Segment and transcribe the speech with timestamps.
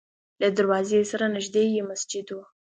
[0.41, 2.37] له دروازې سره نږدې یې مسجد و.